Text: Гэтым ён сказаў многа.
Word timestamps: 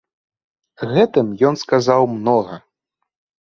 Гэтым 0.93 1.27
ён 1.51 1.61
сказаў 1.67 2.11
многа. 2.17 2.61